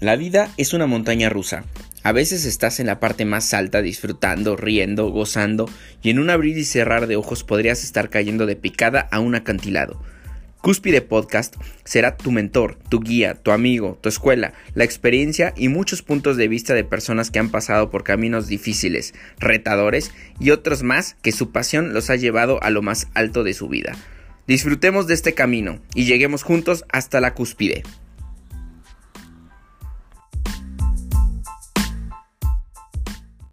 [0.00, 1.64] La vida es una montaña rusa.
[2.04, 5.68] A veces estás en la parte más alta disfrutando, riendo, gozando
[6.02, 9.34] y en un abrir y cerrar de ojos podrías estar cayendo de picada a un
[9.34, 10.00] acantilado.
[10.60, 16.02] Cúspide Podcast será tu mentor, tu guía, tu amigo, tu escuela, la experiencia y muchos
[16.02, 21.16] puntos de vista de personas que han pasado por caminos difíciles, retadores y otros más
[21.22, 23.96] que su pasión los ha llevado a lo más alto de su vida.
[24.46, 27.82] Disfrutemos de este camino y lleguemos juntos hasta la cúspide.